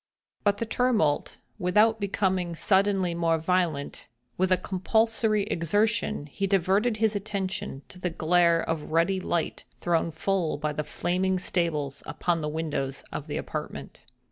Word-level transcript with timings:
But 0.43 0.57
the 0.57 0.65
tumult 0.65 1.37
without 1.59 1.99
becoming 1.99 2.55
suddenly 2.55 3.13
more 3.13 3.37
violent, 3.37 4.07
with 4.35 4.51
a 4.51 4.57
compulsory 4.57 5.43
exertion 5.43 6.25
he 6.25 6.47
diverted 6.47 6.97
his 6.97 7.15
attention 7.15 7.83
to 7.89 7.99
the 7.99 8.09
glare 8.09 8.61
of 8.67 8.89
ruddy 8.89 9.19
light 9.19 9.63
thrown 9.79 10.09
full 10.09 10.57
by 10.57 10.73
the 10.73 10.83
flaming 10.83 11.37
stables 11.37 12.01
upon 12.07 12.41
the 12.41 12.49
windows 12.49 13.03
of 13.11 13.27
the 13.27 13.37
apartment. 13.37 14.01